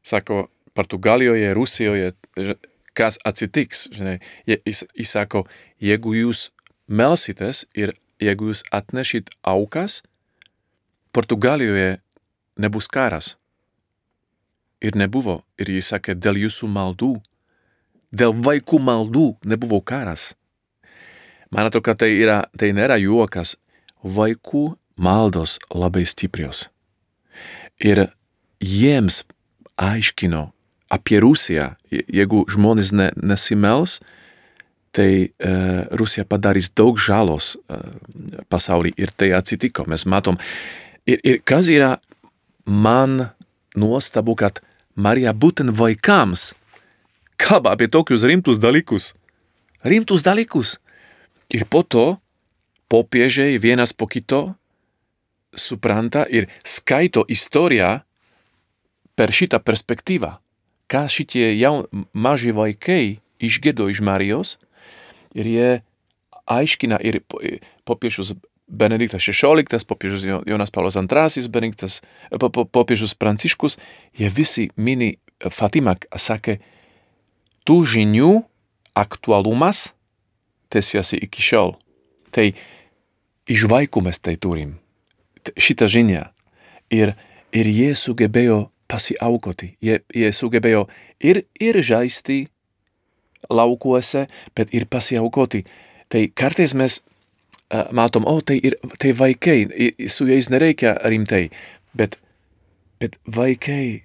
[0.03, 2.13] Sako, Portugalijoje, Rusijoje,
[2.97, 3.87] kas atsitiks.
[3.93, 5.45] Žinai, jis, jis sako,
[5.83, 6.49] jeigu jūs
[6.93, 10.03] melsitės ir jeigu jūs atnešit aukas,
[11.13, 12.01] Portugalijoje
[12.57, 13.35] nebus karas.
[14.81, 15.43] Ir nebuvo.
[15.61, 17.13] Ir jis sakė, dėl jūsų maldų,
[18.13, 20.33] dėl vaikų maldų nebuvo karas.
[21.53, 23.59] Man atrodo, kad tai, yra, tai nėra juokas.
[24.03, 26.67] Vaikų maldos labai stiprios.
[27.79, 28.09] Ir
[28.59, 29.23] jiems
[29.77, 30.49] aiškino
[30.93, 34.01] apie Rusiją, jeigu žmonės ne, nesimels,
[34.93, 35.53] tai e,
[35.99, 37.79] Rusija padarīs daug žalos e,
[38.53, 38.93] pasaulī.
[39.01, 39.87] Ir tai atsitiko.
[39.89, 40.39] Mēs matom,
[41.09, 41.87] ir, ir kas ir
[42.65, 43.33] man
[43.77, 44.61] nuostabu, kad
[44.95, 46.53] Marija būtent vaikams
[47.41, 49.13] kalba apie tokius rimtus dalykus.
[49.83, 50.77] Rimtus dalykus.
[51.53, 52.21] Ir po to
[52.93, 54.53] popiežiai vienas po kito
[55.57, 58.01] supranta ir skaito istoriją
[59.17, 60.37] per šitą perspektyvą.
[60.89, 64.57] Ką šitie jaun, maži vaikai išgirdo iš Marijos
[65.35, 65.71] ir jie
[66.51, 67.23] aiškina ir
[67.89, 68.35] popiežius
[68.73, 72.01] Benediktas XVI, popiežius Jonas Paulas II, Benediktas,
[72.73, 73.77] popiežius Pranciškus,
[74.17, 75.19] jie visi mini
[75.51, 76.57] Fatima sakė,
[77.69, 78.31] tų žinių
[78.97, 79.91] aktualumas
[80.73, 81.77] tęsiasi iki šiol.
[82.33, 82.49] Tai
[83.51, 84.79] iš vaikų mes tai turim.
[85.59, 86.25] Šitą žinią.
[86.93, 87.15] Ir,
[87.53, 89.75] ir jie sugebėjo pasiaukoti.
[89.85, 90.87] Jie, jie sugebėjo
[91.21, 92.47] ir, ir žaisti
[93.51, 94.27] laukuose,
[94.57, 95.65] bet ir pasiaukoti.
[96.13, 99.67] Tai kartais mes uh, matom, o tai, ir, tai vaikai,
[100.07, 101.49] su jais nereikia rimtai,
[101.97, 102.19] bet,
[103.01, 104.05] bet vaikai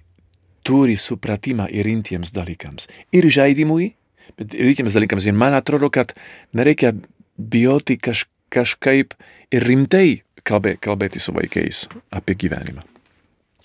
[0.66, 2.88] turi supratimą ir rimtiems dalykams.
[3.12, 3.92] Ir žaidimui,
[4.36, 5.28] bet rimtiems dalykams.
[5.28, 6.14] Ir man atrodo, kad
[6.56, 6.94] nereikia
[7.38, 9.14] bijoti kaž, kažkaip
[9.54, 12.84] ir rimtai kalbė, kalbėti su vaikais apie gyvenimą.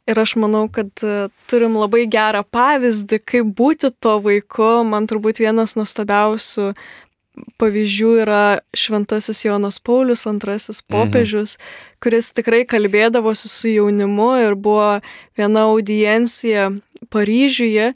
[0.10, 4.84] Ir aš manau, kad e, turim labai gerą pavyzdį, kaip būti to vaiku.
[4.84, 6.74] Man turbūt vienas nuostabiausių
[7.62, 8.42] pavyzdžių yra
[8.78, 11.94] šventasis Jonas Paulius, antrasis popiežius, mhm.
[12.04, 15.00] kuris tikrai kalbėdavosi su jaunimu ir buvo
[15.40, 16.70] viena audiencija
[17.14, 17.94] Paryžiuje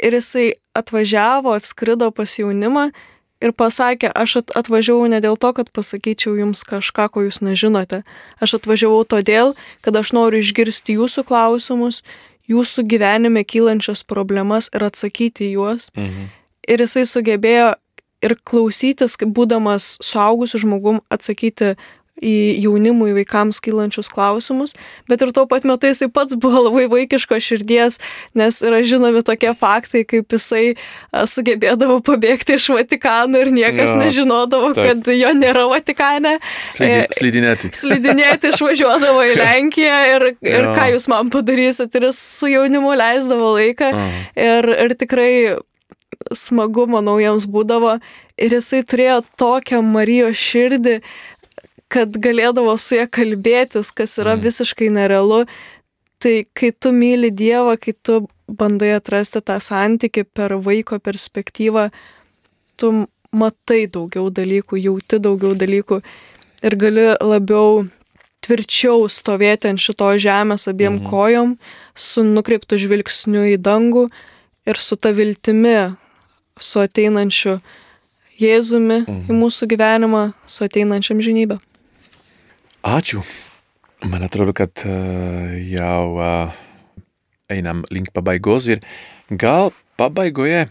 [0.00, 2.90] ir jisai atvažiavo, atskrido pas jaunimą
[3.40, 8.02] ir pasakė, aš atvažiavau ne dėl to, kad pasakyčiau jums kažką, ko jūs nežinote.
[8.40, 12.02] Aš atvažiavau todėl, kad aš noriu išgirsti jūsų klausimus,
[12.50, 15.90] jūsų gyvenime kylančias problemas ir atsakyti juos.
[15.96, 16.28] Mhm.
[16.70, 17.74] Ir jisai sugebėjo
[18.20, 21.74] ir klausytis, būdamas suaugusiu žmogum, atsakyti
[22.20, 24.74] į jaunimui, vaikams kylančius klausimus,
[25.10, 27.98] bet ir tuo pat metu jisai pats buvo labai vaikiško širdies,
[28.38, 30.74] nes yra žinomi tokie faktai, kaip jisai
[31.10, 35.02] sugebėdavo pabėgti iš Vatikano ir niekas jo, nežinodavo, taip.
[35.02, 36.36] kad jo nėra Vatikane.
[36.76, 37.72] Slidi, e, slidinėti.
[37.80, 40.76] Slidinėti išvažiuodavo į Lenkiją ir, ir jo.
[40.76, 43.90] ką jūs man padarysit, ir jis su jaunimu leisdavo laiką.
[44.38, 45.32] Ir, ir tikrai
[46.36, 47.96] smagu, manau, jiems būdavo.
[48.40, 51.00] Ir jisai turėjo tokią Marijos širdį,
[51.90, 54.44] kad galėdavo su ja kalbėtis, kas yra mm.
[54.46, 55.44] visiškai nerealu.
[56.20, 61.88] Tai kai tu myli Dievą, kai tu bandai atrasti tą santyki per vaiko perspektyvą,
[62.76, 62.90] tu
[63.32, 66.00] matai daugiau dalykų, jauti daugiau dalykų
[66.66, 67.86] ir gali labiau
[68.44, 71.08] tvirčiau stovėti ant šito žemės abiem mhm.
[71.10, 71.56] kojom,
[71.94, 74.06] su nukreiptu žvilgsniu į dangų
[74.68, 75.94] ir su ta viltimi,
[76.60, 77.60] su ateinančiu
[78.40, 79.24] Jėzumi mhm.
[79.28, 81.58] į mūsų gyvenimą, su ateinančiam žinybę.
[82.80, 83.20] Ačiū.
[84.08, 86.48] Man atrodo, kad uh, jau uh,
[87.52, 88.80] einam link pabaigos ir
[89.28, 90.62] gal pabaigoje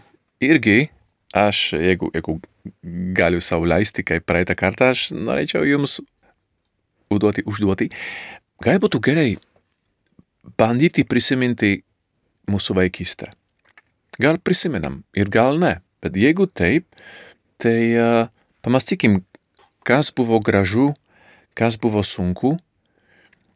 [0.42, 0.90] irgi
[1.30, 2.40] aš, jeigu, jeigu
[3.14, 6.00] galiu sau leisti, kaip praeitą kartą, aš norėčiau jums
[7.14, 7.86] užduoti, užduoti.
[8.58, 9.38] Gal būtų gerai
[10.58, 11.76] bandyti prisiminti
[12.50, 13.30] mūsų vaikystę.
[14.18, 16.90] Gal prisimenam ir gal ne, bet jeigu taip,
[17.62, 18.26] tai uh,
[18.66, 19.20] pamastykim,
[19.86, 20.90] kas buvo gražu
[21.58, 22.56] kas buvo sunku,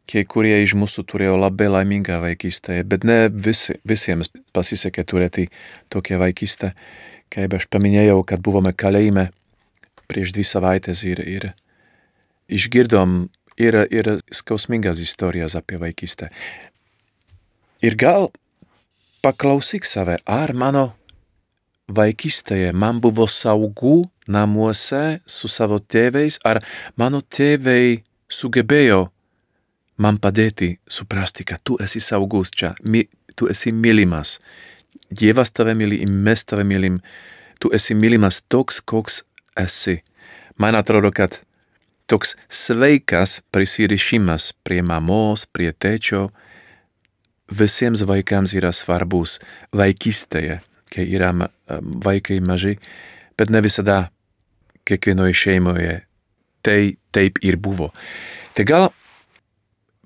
[0.09, 5.47] kai kurie iš mūsų turėjo labai laimingą vaikystę, bet ne visi, visiems pasisekė turėti
[5.93, 6.73] tokią vaikystę.
[7.33, 9.31] Kaip aš paminėjau, kad buvome kalėjime
[10.05, 11.47] prieš dvi savaitės ir, ir
[12.53, 13.25] išgirdom
[13.57, 16.29] ir, ir skausmingas istorijas apie vaikystę.
[17.81, 18.29] Ir gal
[19.25, 20.91] paklausyk save, ar mano
[21.87, 26.63] vaikystėje man buvo saugu namuose su savo tėvais, ar
[26.97, 29.05] mano tėvai sugebėjo
[30.01, 34.39] man padėti suprasti, kad tu esi saugus čia, mi, tu esi mylimas.
[35.11, 36.99] Dievas tave myli, mes tave mylim,
[37.61, 39.23] tu esi mylimas toks, koks
[39.59, 40.01] esi.
[40.57, 41.39] Man atrodo, kad
[42.09, 46.29] toks sveikas prisirišimas prie mamos, prie tečio,
[47.51, 49.37] visiems vaikams yra svarbus
[49.75, 50.59] vaikystėje,
[50.95, 51.31] kai yra
[52.05, 52.77] vaikai maži,
[53.37, 54.05] bet ne visada
[54.85, 55.99] kiekvienoje šeimoje
[56.65, 57.91] tai taip ir buvo.
[58.55, 58.89] Tai gal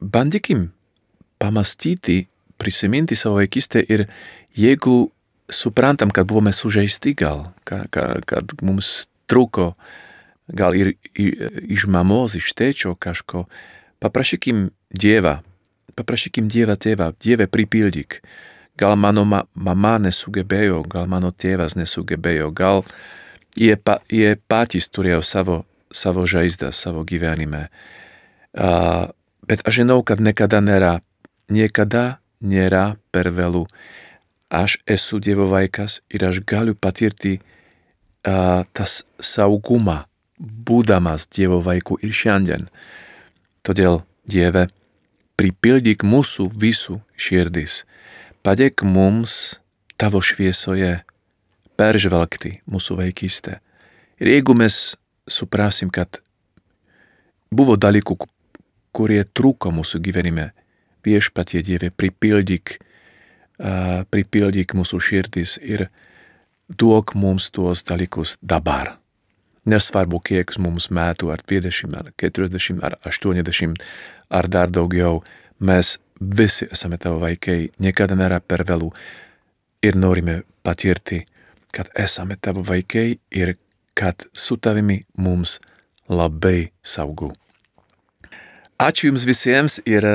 [0.01, 0.69] bandykim
[1.39, 2.25] pamastyti,
[2.59, 4.07] prisiminti savo vaikystę ir
[4.55, 5.11] jeigu
[5.49, 7.87] suprantam, kad buvome sužeisti gal, kad,
[8.25, 9.73] kad mums trūko
[10.47, 13.45] gal ir iš mamos, iš tėčio kažko,
[14.01, 15.39] paprašykim Dievą,
[15.95, 18.19] paprašykim Dievą tėvą, Dieve pripildyk.
[18.79, 22.85] Gal mano ma mama nesugebėjo, gal mano tėvas nesugebėjo, gal
[23.59, 25.57] jie, pa, jie patys turėjo savo,
[25.91, 27.67] savo žaizdas savo gyvenime.
[28.55, 29.11] Uh,
[29.43, 30.99] bet aš žinau, kad niekada nėra,
[31.51, 33.65] niekada nėra per vėlų.
[34.49, 40.05] Aš esu Dievo vaikas ir aš galiu patirti uh, tas saugumą,
[40.39, 42.69] būdamas Dievo vaiku ir šiandien.
[43.67, 44.69] Todėl, Dieve,
[45.37, 47.83] pripildyk mūsų visų širdis.
[48.45, 49.59] Padėk mums
[49.99, 51.01] tavo šviesoje
[51.79, 53.59] peržvelgti mūsų vaikystę.
[54.19, 54.95] Ir jeigu mes
[55.29, 56.21] suprasim, kad
[57.51, 58.17] buvo dalykų,
[58.95, 60.49] kurie trūko mūsų gyvenime,
[61.05, 65.87] viešpatie Dieve, pripildyk, uh, pripildyk mūsų širdis ir
[66.69, 68.97] duok mums tuos dalykus dabar.
[69.69, 73.83] Nesvarbu, kiek mums metų, ar 20, ar 40, ar 80,
[74.31, 75.19] ar dar daugiau,
[75.59, 78.91] mes visi esame tavo vaikai, niekada nėra per vėlų
[79.83, 81.23] ir norime patirti,
[81.71, 83.55] kad esame tavo vaikai ir
[83.93, 85.59] kad su tavimi mums
[86.09, 87.33] labai saugu.
[88.79, 90.05] Ačiū Jums visiems ir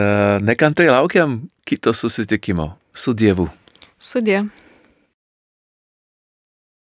[0.40, 3.50] nekantrai laukiam kito susitikimo su Dievu.
[4.00, 4.46] Sudė.